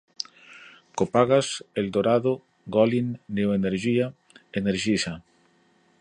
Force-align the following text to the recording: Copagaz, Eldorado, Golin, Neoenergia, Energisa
Copagaz, 1.01 1.43
Eldorado, 1.81 2.33
Golin, 2.77 3.13
Neoenergia, 3.41 4.11
Energisa 4.63 5.15